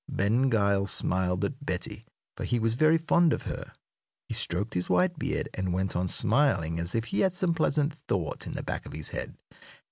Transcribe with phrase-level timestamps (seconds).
[0.09, 3.71] Ben Gile smiled at Betty, for he was very fond of her.
[4.27, 7.93] He stroked his white beard, and went on smiling as if he had some pleasant
[8.07, 9.35] thought in the back of his head.